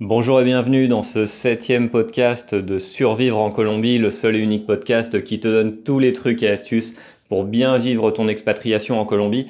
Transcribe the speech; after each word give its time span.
Bonjour 0.00 0.40
et 0.40 0.44
bienvenue 0.44 0.88
dans 0.88 1.04
ce 1.04 1.24
septième 1.24 1.88
podcast 1.88 2.52
de 2.52 2.80
Survivre 2.80 3.38
en 3.38 3.52
Colombie, 3.52 3.96
le 3.96 4.10
seul 4.10 4.34
et 4.34 4.40
unique 4.40 4.66
podcast 4.66 5.22
qui 5.22 5.38
te 5.38 5.46
donne 5.46 5.76
tous 5.84 6.00
les 6.00 6.12
trucs 6.12 6.42
et 6.42 6.48
astuces 6.48 6.96
pour 7.28 7.44
bien 7.44 7.78
vivre 7.78 8.10
ton 8.10 8.26
expatriation 8.26 8.98
en 8.98 9.04
Colombie. 9.04 9.46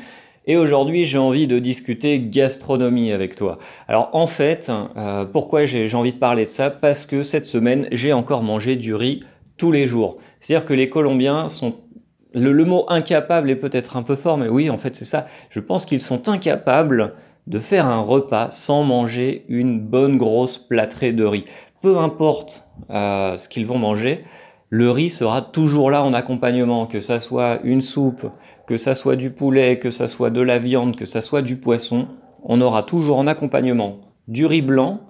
Et 0.47 0.59
aujourd'hui, 0.59 1.07
j'ai 1.07 1.17
envie 1.17 1.47
de 1.47 1.59
discuter 1.59 2.21
gastronomie 2.21 3.11
avec 3.11 3.37
toi. 3.37 3.59
Alors 3.89 4.11
en 4.13 4.27
fait, 4.27 4.71
euh, 4.99 5.25
pourquoi 5.25 5.65
j'ai 5.65 5.95
envie 5.95 6.13
de 6.13 6.19
parler 6.19 6.45
de 6.45 6.51
ça? 6.51 6.69
Parce 6.69 7.07
que 7.07 7.23
cette 7.23 7.47
semaine, 7.47 7.89
j'ai 7.91 8.13
encore 8.13 8.43
mangé 8.43 8.77
du 8.77 8.95
riz 8.95 9.25
tous 9.57 9.73
les 9.73 9.87
jours. 9.87 10.19
C'est-à-dire 10.41 10.67
que 10.67 10.75
les 10.75 10.91
Colombiens 10.91 11.49
sont... 11.49 11.77
Le, 12.35 12.53
le 12.53 12.65
mot 12.67 12.85
incapable 12.89 13.49
est 13.49 13.57
peut-être 13.57 13.97
un 13.97 14.03
peu 14.03 14.15
fort, 14.15 14.37
mais 14.37 14.49
oui, 14.49 14.69
en 14.69 14.77
fait, 14.77 14.95
c'est 14.95 15.07
ça. 15.07 15.27
Je 15.49 15.61
pense 15.61 15.87
qu'ils 15.87 16.03
sont 16.03 16.29
incapables 16.29 17.15
de 17.47 17.59
faire 17.59 17.87
un 17.87 18.01
repas 18.01 18.51
sans 18.51 18.83
manger 18.83 19.45
une 19.49 19.81
bonne 19.81 20.17
grosse 20.17 20.59
plâtrée 20.59 21.13
de 21.13 21.25
riz. 21.25 21.45
Peu 21.83 21.99
importe 21.99 22.65
euh, 22.91 23.37
ce 23.37 23.49
qu'ils 23.49 23.67
vont 23.67 23.79
manger, 23.79 24.25
le 24.71 24.91
riz 24.91 25.11
sera 25.11 25.43
toujours 25.43 25.91
là 25.91 26.03
en 26.03 26.13
accompagnement, 26.15 26.87
que 26.87 27.01
ça 27.01 27.21
soit 27.21 27.61
une 27.63 27.81
soupe, 27.81 28.27
que 28.67 28.77
ça 28.77 28.95
soit 28.95 29.17
du 29.17 29.31
poulet, 29.31 29.79
que 29.79 29.91
ça 29.91 30.09
soit 30.09 30.31
de 30.31 30.41
la 30.41 30.59
viande, 30.59 30.97
que 30.97 31.07
ça 31.07 31.21
soit 31.21 31.43
du 31.43 31.57
poisson, 31.57 32.09
on 32.43 32.61
aura 32.61 32.83
toujours 32.83 33.19
en 33.19 33.27
accompagnement 33.27 33.99
du 34.29 34.47
riz 34.47 34.63
blanc 34.63 35.01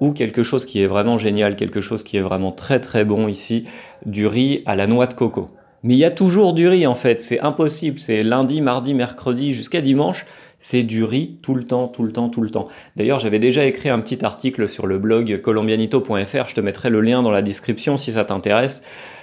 ou 0.00 0.12
quelque 0.12 0.42
chose 0.42 0.64
qui 0.64 0.80
est 0.82 0.86
vraiment 0.86 1.18
génial, 1.18 1.56
quelque 1.56 1.80
chose 1.80 2.02
qui 2.02 2.16
est 2.16 2.22
vraiment 2.22 2.52
très 2.52 2.80
très 2.80 3.04
bon 3.04 3.28
ici, 3.28 3.66
du 4.06 4.26
riz 4.26 4.62
à 4.64 4.74
la 4.74 4.86
noix 4.86 5.06
de 5.06 5.14
coco. 5.14 5.48
Mais 5.82 5.94
il 5.94 5.98
y 5.98 6.04
a 6.04 6.10
toujours 6.10 6.52
du 6.52 6.68
riz 6.68 6.86
en 6.86 6.94
fait, 6.94 7.22
c'est 7.22 7.40
impossible, 7.40 7.98
c'est 7.98 8.22
lundi, 8.22 8.60
mardi, 8.60 8.92
mercredi 8.92 9.54
jusqu'à 9.54 9.80
dimanche, 9.80 10.26
c'est 10.58 10.82
du 10.82 11.04
riz 11.04 11.38
tout 11.40 11.54
le 11.54 11.64
temps, 11.64 11.88
tout 11.88 12.02
le 12.02 12.12
temps, 12.12 12.28
tout 12.28 12.42
le 12.42 12.50
temps. 12.50 12.68
D'ailleurs, 12.96 13.18
j'avais 13.18 13.38
déjà 13.38 13.64
écrit 13.64 13.88
un 13.88 13.98
petit 13.98 14.22
article 14.24 14.68
sur 14.68 14.86
le 14.86 14.98
blog 14.98 15.40
colombianito.fr, 15.40 16.46
je 16.46 16.54
te 16.54 16.60
mettrai 16.60 16.90
le 16.90 17.00
lien 17.00 17.22
dans 17.22 17.30
la 17.30 17.40
description 17.40 17.96
si 17.96 18.12
ça 18.12 18.24
t'intéresse, 18.24 18.82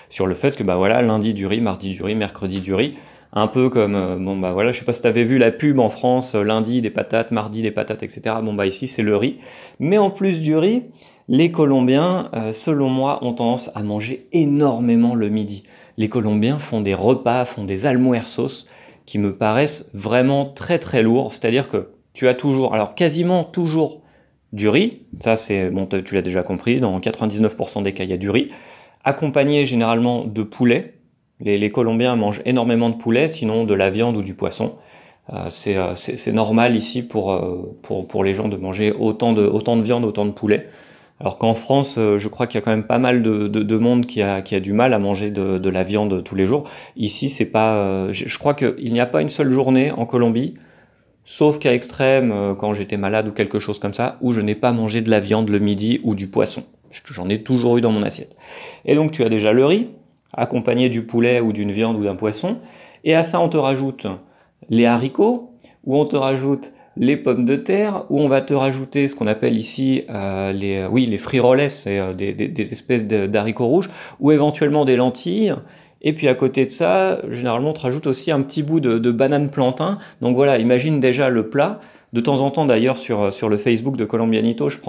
sur 0.10 0.26
le 0.26 0.34
fait 0.34 0.56
que 0.56 0.64
bah 0.64 0.78
voilà, 0.78 1.02
lundi 1.02 1.34
du 1.34 1.46
riz, 1.46 1.62
mardi 1.62 1.92
du 1.92 2.02
riz, 2.02 2.16
mercredi 2.16 2.60
du 2.60 2.74
riz. 2.74 2.96
Un 3.34 3.48
peu 3.48 3.70
comme, 3.70 3.96
euh, 3.96 4.16
bon 4.16 4.38
bah 4.38 4.54
voilà, 4.54 4.72
je 4.72 4.80
sais 4.80 4.86
pas 4.86 4.94
si 4.94 5.02
tu 5.02 5.08
avais 5.08 5.26
vu 5.26 5.38
la 5.38 5.52
pub 5.52 5.80
en 5.80 5.90
France, 5.90 6.34
euh, 6.34 6.44
lundi 6.44 6.82
des 6.82 6.90
patates, 6.90 7.32
mardi 7.32 7.62
des 7.62 7.72
patates, 7.72 8.02
etc. 8.02 8.38
Bon 8.42 8.54
bah 8.54 8.66
ici 8.66 8.88
c'est 8.88 9.04
le 9.04 9.16
riz. 9.16 9.38
Mais 9.80 9.98
en 9.98 10.10
plus 10.10 10.42
du 10.42 10.56
riz, 10.56 10.84
les 11.30 11.52
Colombiens, 11.52 12.30
euh, 12.34 12.54
selon 12.54 12.90
moi, 12.90 13.24
ont 13.24 13.34
tendance 13.34 13.70
à 13.76 13.84
manger 13.84 14.28
énormément 14.32 15.14
le 15.14 15.30
midi. 15.30 15.64
Les 15.98 16.10
Colombiens 16.10 16.60
font 16.60 16.82
des 16.82 16.94
repas, 16.94 17.44
font 17.46 17.66
des 17.66 17.86
almuerzos 17.86 18.66
qui 19.06 19.20
me 19.20 19.36
paraissent 19.36 19.90
vraiment 19.94 20.46
très 20.46 20.80
très 20.80 21.04
lourds. 21.04 21.34
C'est-à-dire 21.34 21.68
que 21.68 21.90
tu 22.14 22.28
as 22.28 22.34
toujours, 22.34 22.74
alors 22.74 22.96
quasiment 22.96 23.44
toujours 23.44 24.02
du 24.54 24.70
riz, 24.70 25.02
ça 25.20 25.36
c'est, 25.36 25.70
bon, 25.70 25.86
tu 25.88 26.16
l'as 26.16 26.22
déjà 26.22 26.44
compris, 26.44 26.80
dans 26.80 26.98
99% 27.00 27.84
des 27.84 27.94
cas 27.94 28.06
il 28.06 28.10
y 28.10 28.14
a 28.14 28.18
du 28.18 28.30
riz, 28.30 28.50
accompagné 29.04 29.66
généralement 29.66 30.24
de 30.24 30.44
poulet. 30.44 30.94
Les, 31.40 31.70
Colombiens 31.70 32.16
mangent 32.16 32.42
énormément 32.46 32.90
de 32.90 32.96
poulet, 32.96 33.28
sinon 33.28 33.66
de 33.66 33.74
la 33.74 33.90
viande 33.90 34.16
ou 34.18 34.24
du 34.24 34.34
poisson. 34.34 34.76
Euh, 35.34 35.50
euh, 35.68 35.92
c'est 35.96 36.32
normal 36.32 36.76
ici 36.76 37.06
pour, 37.06 37.38
pour, 37.82 38.08
pour, 38.08 38.24
les 38.24 38.34
gens 38.34 38.48
de 38.48 38.56
manger 38.56 38.94
autant 38.94 39.34
de, 39.34 39.44
autant 39.44 39.76
de 39.76 39.82
viande, 39.82 40.06
autant 40.06 40.26
de 40.26 40.32
poulet. 40.32 40.68
Alors 41.20 41.38
qu'en 41.38 41.56
France, 41.56 41.96
euh, 41.98 42.20
je 42.20 42.28
crois 42.28 42.46
qu'il 42.46 42.60
y 42.60 42.62
a 42.62 42.62
quand 42.62 42.72
même 42.72 42.86
pas 42.86 43.00
mal 43.00 43.24
de, 43.24 43.78
monde 43.78 44.06
qui 44.06 44.22
a, 44.22 44.42
du 44.42 44.74
mal 44.74 44.94
à 44.94 45.00
manger 45.00 45.32
de, 45.32 45.70
la 45.70 45.84
viande 45.84 46.24
tous 46.24 46.36
les 46.36 46.46
jours. 46.46 46.70
Ici, 46.96 47.30
c'est 47.30 47.50
pas. 47.50 47.74
Euh, 47.74 48.10
je 48.12 48.38
crois 48.38 48.54
qu'il 48.54 48.94
n'y 48.94 49.00
a 49.00 49.06
pas 49.06 49.22
une 49.22 49.30
seule 49.30 49.52
journée 49.52 49.92
en 49.92 50.06
Colombie, 50.06 50.56
sauf 51.26 51.58
qu'à 51.58 51.74
extrême, 51.74 52.32
euh, 52.32 52.54
quand 52.54 52.74
j'étais 52.74 52.98
malade 52.98 53.28
ou 53.28 53.32
quelque 53.32 53.60
chose 53.60 53.80
comme 53.80 53.94
ça, 53.94 54.18
où 54.22 54.32
je 54.32 54.42
n'ai 54.42 54.56
pas 54.56 54.72
mangé 54.72 55.02
de 55.02 55.10
la 55.10 55.20
viande 55.20 55.50
le 55.50 55.60
midi 55.60 56.00
ou 56.04 56.14
du 56.14 56.28
poisson. 56.28 56.64
J'en 57.12 57.30
ai 57.30 57.42
toujours 57.42 57.78
eu 57.78 57.82
dans 57.82 57.92
mon 57.92 58.04
assiette. 58.04 58.38
Et 58.86 58.96
donc, 58.96 59.12
tu 59.12 59.24
as 59.24 59.30
déjà 59.30 59.52
le 59.54 59.66
riz, 59.66 59.90
accompagné 60.34 60.88
du 60.90 61.04
poulet 61.04 61.42
ou 61.42 61.52
d'une 61.52 61.72
viande 61.72 61.98
ou 61.98 62.04
d'un 62.04 62.16
poisson. 62.16 62.58
Et 63.04 63.16
à 63.16 63.24
ça, 63.24 63.40
on 63.40 63.50
te 63.50 63.58
rajoute 63.58 64.08
les 64.70 64.86
haricots, 64.86 65.52
ou 65.84 65.98
on 65.98 66.06
te 66.06 66.16
rajoute 66.16 66.72
les 67.00 67.18
pommes 67.18 67.46
de 67.46 67.56
terre, 67.56 68.06
où 68.10 68.20
on 68.20 68.28
va 68.28 68.42
te 68.42 68.54
rajouter 68.54 69.08
ce 69.08 69.16
qu'on 69.16 69.28
appelle 69.28 69.58
ici 69.58 70.04
euh, 70.10 70.52
les, 70.52 70.86
oui, 70.86 71.06
les 71.06 71.18
friroles, 71.18 71.70
c'est 71.70 72.00
euh, 72.00 72.14
des, 72.14 72.34
des, 72.34 72.74
espèces 72.74 73.06
d'haricots 73.06 73.68
rouges, 73.68 73.90
ou 74.20 74.32
éventuellement 74.32 74.86
des 74.86 74.96
lentilles. 74.96 75.54
Et 76.02 76.14
puis 76.14 76.28
à 76.28 76.36
côté 76.36 76.66
de 76.66 76.72
ça, 76.72 77.20
généralement, 77.30 77.72
on 77.72 77.74
te 77.74 77.82
rajoute 77.82 78.08
aussi 78.08 78.32
un 78.32 78.42
petit 78.42 78.64
bout 78.64 78.80
de, 78.80 79.12
banane 79.12 79.50
plantain. 79.50 79.98
Donc 80.22 80.36
voilà, 80.36 80.58
imagine 80.60 81.00
déjà 81.00 81.30
le 81.30 81.50
plat. 81.50 81.80
De 82.18 82.22
temps 82.22 82.42
en 82.42 82.50
temps, 82.50 82.66
d'ailleurs, 82.66 82.98
sur, 82.98 83.32
sur 83.32 83.48
le 83.48 83.58
Facebook 83.58 83.96
de 83.96 84.04
Colombianito, 84.04 84.70
je, 84.70 84.80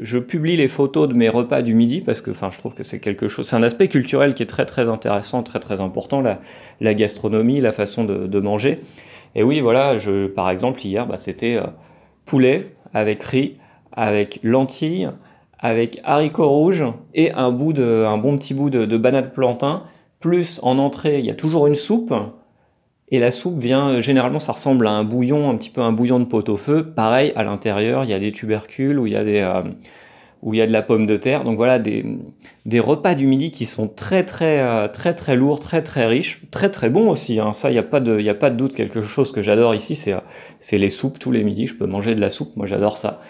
je, 0.00 0.18
publie 0.18 0.56
les 0.56 0.66
photos 0.66 1.06
de 1.06 1.14
mes 1.14 1.28
repas 1.28 1.62
du 1.62 1.76
midi 1.76 2.00
parce 2.00 2.20
que 2.20 2.32
enfin, 2.32 2.50
je 2.50 2.58
trouve 2.58 2.74
que 2.74 2.82
c'est 2.82 2.98
quelque 2.98 3.28
chose, 3.28 3.46
c'est 3.46 3.54
un 3.54 3.62
aspect 3.62 3.86
culturel 3.86 4.34
qui 4.34 4.42
est 4.42 4.46
très 4.46 4.66
très 4.66 4.88
intéressant, 4.88 5.44
très 5.44 5.60
très 5.60 5.80
important, 5.80 6.22
la, 6.22 6.94
gastronomie, 6.94 7.60
la 7.60 7.70
façon 7.70 8.02
de, 8.02 8.40
manger. 8.40 8.80
Et 9.36 9.44
oui, 9.44 9.60
voilà, 9.60 9.96
je, 9.98 10.26
par 10.26 10.50
exemple, 10.50 10.84
hier, 10.84 11.06
bah, 11.06 11.18
c'était 11.18 11.54
euh, 11.54 11.68
poulet 12.24 12.74
avec 12.92 13.22
riz, 13.22 13.58
avec 13.92 14.40
lentilles, 14.42 15.08
avec 15.60 16.00
haricots 16.02 16.48
rouges 16.48 16.84
et 17.14 17.30
un, 17.30 17.52
bout 17.52 17.72
de, 17.72 18.04
un 18.08 18.18
bon 18.18 18.36
petit 18.36 18.54
bout 18.54 18.70
de 18.70 18.96
banane 18.96 19.30
plantain. 19.30 19.84
Plus 20.18 20.58
en 20.64 20.78
entrée, 20.78 21.20
il 21.20 21.26
y 21.26 21.30
a 21.30 21.34
toujours 21.34 21.68
une 21.68 21.76
soupe. 21.76 22.12
Et 23.12 23.18
la 23.18 23.30
soupe 23.30 23.58
vient, 23.58 24.00
généralement, 24.00 24.38
ça 24.38 24.52
ressemble 24.52 24.86
à 24.86 24.90
un 24.90 25.04
bouillon, 25.04 25.50
un 25.50 25.56
petit 25.56 25.68
peu 25.68 25.82
un 25.82 25.92
bouillon 25.92 26.18
de 26.18 26.24
pot-au-feu. 26.24 26.82
Pareil, 26.82 27.34
à 27.36 27.44
l'intérieur, 27.44 28.04
il 28.04 28.10
y 28.10 28.14
a 28.14 28.18
des 28.18 28.32
tubercules 28.32 28.98
ou 28.98 29.06
il 29.06 29.12
y 29.12 29.16
a 29.16 29.22
des, 29.22 29.40
euh, 29.40 29.62
où 30.40 30.54
il 30.54 30.56
y 30.56 30.62
a 30.62 30.66
de 30.66 30.72
la 30.72 30.80
pomme 30.80 31.04
de 31.04 31.18
terre. 31.18 31.44
Donc 31.44 31.56
voilà, 31.56 31.78
des, 31.78 32.06
des 32.64 32.80
repas 32.80 33.14
du 33.14 33.26
midi 33.26 33.50
qui 33.50 33.66
sont 33.66 33.86
très 33.86 34.24
très 34.24 34.60
euh, 34.60 34.88
très 34.88 35.12
très 35.12 35.36
lourds, 35.36 35.58
très 35.58 35.82
très 35.82 36.06
riches, 36.06 36.40
très 36.50 36.70
très 36.70 36.88
bons 36.88 37.10
aussi. 37.10 37.38
Hein. 37.38 37.52
Ça, 37.52 37.68
il 37.68 37.74
n'y 37.74 37.78
a, 37.78 37.82
pas 37.82 38.00
de, 38.00 38.26
a 38.26 38.34
pas 38.34 38.48
de 38.48 38.56
doute. 38.56 38.74
Quelque 38.74 39.02
chose 39.02 39.30
que 39.30 39.42
j'adore 39.42 39.74
ici, 39.74 39.94
c'est, 39.94 40.78
les 40.78 40.90
soupes 40.90 41.18
tous 41.18 41.32
les 41.32 41.44
midis. 41.44 41.66
Je 41.66 41.76
peux 41.76 41.86
manger 41.86 42.14
de 42.14 42.20
la 42.20 42.30
soupe, 42.30 42.56
moi 42.56 42.64
j'adore 42.64 42.96
ça. 42.96 43.20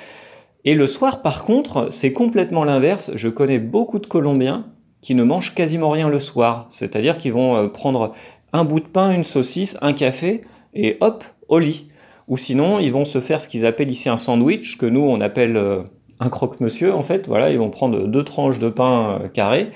Et 0.64 0.76
le 0.76 0.86
soir, 0.86 1.22
par 1.22 1.44
contre, 1.44 1.88
c'est 1.90 2.12
complètement 2.12 2.62
l'inverse. 2.62 3.10
Je 3.16 3.28
connais 3.28 3.58
beaucoup 3.58 3.98
de 3.98 4.06
Colombiens 4.06 4.64
qui 5.00 5.16
ne 5.16 5.24
mangent 5.24 5.56
quasiment 5.56 5.90
rien 5.90 6.08
le 6.08 6.20
soir. 6.20 6.66
C'est-à-dire 6.70 7.18
qu'ils 7.18 7.32
vont 7.32 7.56
euh, 7.56 7.66
prendre 7.66 8.12
un 8.52 8.64
bout 8.64 8.80
de 8.80 8.86
pain, 8.86 9.10
une 9.12 9.24
saucisse, 9.24 9.76
un 9.82 9.92
café, 9.92 10.42
et 10.74 10.96
hop, 11.00 11.24
au 11.48 11.58
lit. 11.58 11.88
Ou 12.28 12.36
sinon, 12.36 12.78
ils 12.78 12.92
vont 12.92 13.04
se 13.04 13.20
faire 13.20 13.40
ce 13.40 13.48
qu'ils 13.48 13.66
appellent 13.66 13.90
ici 13.90 14.08
un 14.08 14.16
sandwich, 14.16 14.78
que 14.78 14.86
nous, 14.86 15.00
on 15.00 15.20
appelle... 15.20 15.56
Euh, 15.56 15.82
un 16.22 16.28
croque-monsieur, 16.28 16.94
en 16.94 17.02
fait. 17.02 17.28
Voilà, 17.28 17.50
ils 17.50 17.58
vont 17.58 17.70
prendre 17.70 18.06
deux 18.06 18.24
tranches 18.24 18.58
de 18.58 18.68
pain 18.68 19.18
euh, 19.22 19.28
carré 19.28 19.70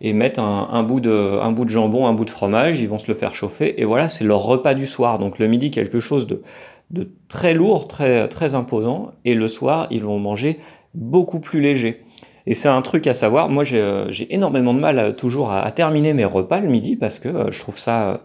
et 0.00 0.12
mettre 0.12 0.38
un, 0.40 0.82
bout 0.84 1.00
de, 1.00 1.40
jambon, 1.66 2.06
un 2.06 2.12
bout 2.12 2.24
de 2.24 2.30
fromage, 2.30 2.80
ils 2.80 2.88
vont 2.88 2.98
se 2.98 3.08
le 3.08 3.14
faire 3.14 3.34
chauffer, 3.34 3.80
et 3.80 3.84
voilà, 3.84 4.08
c'est 4.08 4.22
leur 4.22 4.44
repas 4.44 4.74
du 4.74 4.86
soir. 4.86 5.18
Donc 5.18 5.40
le 5.40 5.48
midi, 5.48 5.72
quelque 5.72 5.98
chose 5.98 6.28
de, 6.28 6.40
très 7.26 7.52
lourd, 7.52 7.88
très 7.88 8.54
imposant, 8.54 9.10
et 9.24 9.34
le 9.34 9.48
soir, 9.48 9.88
ils 9.90 10.04
vont 10.04 10.20
manger 10.20 10.60
beaucoup 10.94 11.40
plus 11.40 11.60
léger. 11.60 12.04
Et 12.50 12.54
c'est 12.54 12.68
un 12.68 12.80
truc 12.80 13.06
à 13.06 13.12
savoir, 13.12 13.50
moi 13.50 13.62
j'ai 13.62 13.78
euh, 13.78 14.10
énormément 14.30 14.72
de 14.72 14.80
mal 14.80 15.14
toujours 15.14 15.52
à, 15.52 15.70
terminer 15.70 16.14
mes 16.14 16.24
repas 16.24 16.60
le 16.60 16.68
midi, 16.68 16.96
parce 16.96 17.18
que 17.18 17.28
euh, 17.28 17.50
je, 17.50 17.60
trouve 17.60 17.78
ça, 17.78 18.22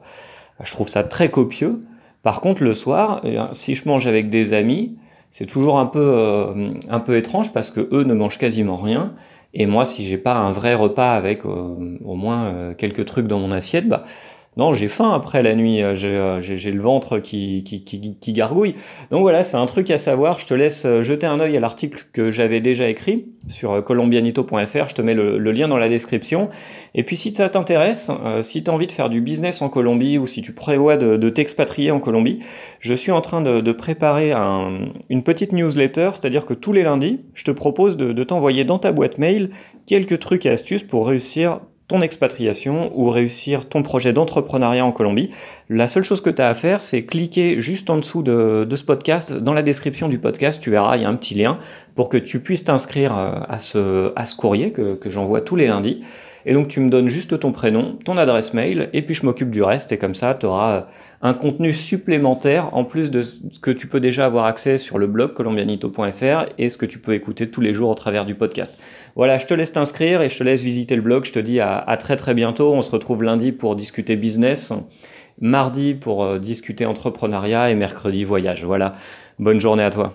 je 0.64 0.72
trouve 0.72 0.88
ça 0.88 1.04
très 1.04 1.30
copieux. 1.30 1.82
Par 2.24 2.40
contre, 2.40 2.64
le 2.64 2.74
soir, 2.74 3.22
eh 3.26 3.38
si 3.52 3.76
je 3.76 3.88
mange 3.88 4.08
avec 4.08 4.30
des 4.30 4.54
amis, 4.54 4.98
c'est 5.34 5.48
toujours 5.48 5.80
un 5.80 5.88
peu, 5.88 6.14
euh, 6.16 6.74
un 6.92 7.00
peu 7.00 7.18
étrange 7.18 7.54
parce 7.54 7.72
que 7.72 7.90
eux 7.92 8.04
ne 8.04 8.14
mangent 8.14 8.38
quasiment 8.38 8.78
rien. 8.78 9.14
Et 9.56 9.66
moi, 9.66 9.84
si 9.84 10.06
j'ai 10.06 10.20
pas 10.20 10.36
un 10.36 10.52
vrai 10.52 10.76
repas 10.76 11.16
avec 11.16 11.44
euh, 11.44 11.98
au 12.06 12.14
moins 12.14 12.46
euh, 12.46 12.74
quelques 12.76 13.06
trucs 13.06 13.26
dans 13.26 13.40
mon 13.40 13.52
assiette, 13.52 13.90
bah, 13.90 14.04
non, 14.56 14.74
j'ai 14.74 14.88
faim 14.88 15.12
après 15.14 15.42
la 15.42 15.56
nuit, 15.56 15.82
euh, 15.82 15.96
euh, 16.04 16.42
j'ai 16.42 16.72
le 16.72 16.82
ventre 16.82 17.18
qui, 17.18 17.64
gargouille. 18.28 18.76
Donc 19.10 19.22
voilà, 19.22 19.44
c'est 19.44 19.58
un 19.58 19.66
truc 19.66 19.90
à 19.90 19.98
savoir. 19.98 20.38
Je 20.38 20.46
te 20.46 20.54
laisse 20.54 20.86
euh, 20.86 21.02
jeter 21.02 21.26
un 21.26 21.40
œil 21.40 21.58
à 21.58 21.60
l'article 21.60 22.06
que 22.14 22.30
j'avais 22.30 22.60
déjà 22.60 22.88
écrit 22.88 23.26
sur 23.48 23.84
colombianito.fr. 23.84 24.88
Je 24.88 24.94
te 24.94 25.02
mets 25.02 25.16
le, 25.16 25.38
lien 25.52 25.68
dans 25.68 25.78
la 25.78 25.90
description. 25.90 26.50
Et 26.94 27.04
puis 27.04 27.18
si 27.18 27.34
ça 27.34 27.50
t'intéresse, 27.50 28.12
si 28.42 28.64
tu 28.64 28.70
as 28.70 28.74
envie 28.74 28.88
de 28.88 28.92
faire 28.92 29.10
du 29.10 29.22
business 29.22 29.62
en 29.62 29.70
Colombie 29.70 30.18
ou 30.18 30.28
si 30.28 30.42
tu 30.42 30.54
prévois 30.54 30.98
de, 30.98 31.30
t'expatrier 31.30 31.92
en 31.92 32.00
Colombie, 32.00 32.40
je 32.80 32.94
suis 32.94 33.12
en 33.12 33.22
train 33.22 33.42
de, 33.42 33.72
préparer 33.72 34.32
une 35.10 35.24
petite 35.24 35.52
newsletter, 35.52 36.12
c'est-à-dire 36.14 36.46
que 36.46 36.54
tous 36.54 36.72
les 36.72 36.84
lundis, 36.84 37.22
je 37.34 37.44
te 37.44 37.52
propose 37.52 37.98
de 37.98 38.24
t'envoyer 38.24 38.64
dans 38.64 38.80
ta 38.80 38.92
boîte 38.92 39.18
mail 39.18 39.50
quelques 39.86 40.20
trucs 40.20 40.46
et 40.46 40.50
astuces 40.50 40.84
pour 40.84 41.08
réussir 41.08 41.60
ton 41.88 42.02
expatriation 42.02 42.92
ou 42.98 43.10
réussir 43.10 43.68
ton 43.68 43.84
projet 43.84 44.14
d'entrepreneuriat 44.14 44.86
en 44.86 44.92
Colombie, 44.92 45.32
la 45.70 45.88
seule 45.88 46.04
chose 46.04 46.22
que 46.22 46.30
tu 46.30 46.42
as 46.42 46.48
à 46.48 46.54
faire, 46.54 46.82
c'est 46.82 47.04
cliquer 47.04 47.60
juste 47.60 47.90
en 47.90 47.98
dessous 47.98 48.24
de, 48.24 48.68
ce 48.74 48.84
podcast. 48.84 49.34
Dans 49.34 49.54
la 49.54 49.64
description 49.64 50.08
du 50.08 50.20
podcast, 50.20 50.62
tu 50.62 50.72
verras, 50.72 50.96
il 50.98 51.04
y 51.04 51.06
a 51.06 51.10
un 51.10 51.16
petit 51.16 51.36
lien 51.36 51.60
pour 51.96 52.10
que 52.10 52.18
tu 52.18 52.40
puisses 52.40 52.64
t'inscrire 52.64 53.18
euh, 53.18 53.40
à 53.48 53.60
ce, 53.60 54.14
à 54.16 54.26
ce 54.26 54.36
courrier 54.36 54.72
que, 54.72 54.98
j'envoie 55.08 55.42
tous 55.42 55.56
les 55.56 55.68
lundis. 55.68 56.04
Et 56.46 56.54
donc 56.54 56.68
tu 56.68 56.80
me 56.80 56.90
donnes 56.90 57.08
juste 57.08 57.40
ton 57.40 57.52
prénom, 57.52 57.98
ton 58.04 58.18
adresse 58.18 58.54
mail, 58.54 58.90
et 58.94 59.02
puis 59.02 59.16
je 59.16 59.26
m'occupe 59.26 59.50
du 59.50 59.64
reste. 59.64 59.92
Et 59.92 59.98
comme 59.98 60.16
ça, 60.16 60.36
tu 60.36 60.46
auras 60.46 60.74
euh, 60.74 60.82
un 61.22 61.34
contenu 61.34 61.72
supplémentaire 61.72 62.74
en 62.74 62.84
plus 62.84 63.12
de 63.12 63.22
ce 63.22 63.40
que 63.62 63.72
tu 63.72 63.88
peux 63.88 64.00
déjà 64.00 64.26
avoir 64.26 64.46
accès 64.46 64.78
sur 64.78 64.98
le 64.98 65.08
blog 65.08 65.34
colombianito.fr 65.34 66.46
et 66.58 66.70
ce 66.70 66.78
que 66.78 66.86
tu 66.86 67.00
peux 67.00 67.14
écouter 67.14 67.50
tous 67.50 67.62
les 67.62 67.74
jours 67.74 67.90
au 67.90 67.96
travers 67.96 68.26
du 68.26 68.36
podcast. 68.36 68.78
Voilà, 69.16 69.38
je 69.38 69.46
te 69.46 69.54
laisse 69.54 69.72
t'inscrire 69.72 70.22
et 70.22 70.30
je 70.30 70.38
te 70.38 70.44
laisse 70.44 70.62
visiter 70.62 70.96
le 70.96 71.02
blog. 71.02 71.24
Je 71.24 71.32
te 71.32 71.40
dis 71.40 71.60
à, 71.62 71.78
à 71.78 71.96
très 71.98 72.18
très 72.18 72.34
bientôt. 72.34 72.74
On 72.74 72.82
se 72.82 72.92
retrouve 72.92 73.24
lundi 73.24 73.54
pour 73.54 73.76
discuter 73.78 74.18
business, 74.18 74.74
mardi 75.40 75.94
pour 75.94 76.24
euh, 76.24 76.40
discuter 76.40 76.86
entrepreneuriat 76.86 77.70
et 77.70 77.76
mercredi 77.76 78.26
voyage. 78.26 78.66
Voilà, 78.66 78.96
bonne 79.40 79.62
journée 79.62 79.84
à 79.84 79.90
toi. 79.90 80.12